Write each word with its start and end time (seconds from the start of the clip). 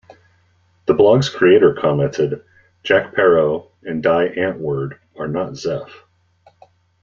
The 0.87 0.95
blog's 0.95 1.29
creator 1.29 1.75
commented, 1.79 2.43
Jack 2.81 3.13
Parow 3.13 3.69
and 3.83 4.01
Die 4.01 4.29
Antwoord 4.29 4.97
are 5.15 5.27
not 5.27 5.51
zef. 5.51 5.91